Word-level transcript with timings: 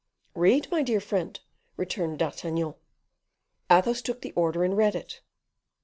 "Read, 0.33 0.67
my 0.71 0.81
dear 0.81 0.99
friend," 0.99 1.41
returned 1.77 2.17
D'Artagnan. 2.17 2.73
Athos 3.69 4.01
took 4.01 4.21
the 4.21 4.31
order 4.33 4.63
and 4.63 4.75
read 4.75 4.95
it. 4.95 5.21